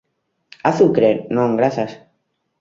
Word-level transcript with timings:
Azucre? 0.69 1.11
Non, 1.35 1.49
grazas... 1.59 1.91